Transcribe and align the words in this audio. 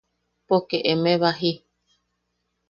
Poke 0.47 0.77
eme 0.91 1.13
baji. 1.21 1.51